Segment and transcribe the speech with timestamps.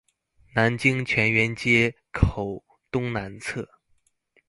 [0.55, 3.67] 南京泉源街口東南側